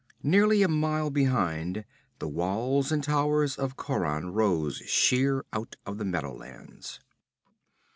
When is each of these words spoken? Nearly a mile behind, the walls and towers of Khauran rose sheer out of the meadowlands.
Nearly 0.23 0.63
a 0.63 0.67
mile 0.67 1.11
behind, 1.11 1.85
the 2.17 2.27
walls 2.27 2.91
and 2.91 3.03
towers 3.03 3.55
of 3.55 3.77
Khauran 3.77 4.33
rose 4.33 4.77
sheer 4.87 5.45
out 5.53 5.75
of 5.85 5.99
the 5.99 6.05
meadowlands. 6.05 6.99